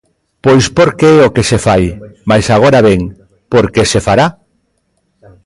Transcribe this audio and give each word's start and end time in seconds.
Pois 0.45 0.65
porque 0.77 1.07
é 1.19 1.25
o 1.27 1.33
que 1.35 1.47
se 1.49 1.57
fai, 1.65 1.83
mais, 2.29 2.45
agora 2.55 2.79
ben: 2.87 3.01
Por 3.51 3.65
que 3.73 3.83
se 3.91 3.99
fará? 4.07 4.27